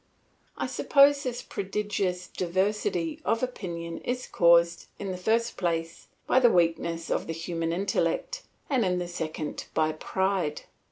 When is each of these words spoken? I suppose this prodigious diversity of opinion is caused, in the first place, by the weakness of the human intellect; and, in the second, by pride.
I 0.57 0.65
suppose 0.65 1.21
this 1.21 1.43
prodigious 1.43 2.25
diversity 2.25 3.21
of 3.23 3.43
opinion 3.43 3.99
is 3.99 4.25
caused, 4.25 4.87
in 4.97 5.11
the 5.11 5.15
first 5.17 5.57
place, 5.57 6.07
by 6.25 6.39
the 6.39 6.49
weakness 6.49 7.11
of 7.11 7.27
the 7.27 7.33
human 7.33 7.71
intellect; 7.71 8.41
and, 8.67 8.83
in 8.83 8.97
the 8.97 9.07
second, 9.07 9.65
by 9.75 9.91
pride. 9.91 10.63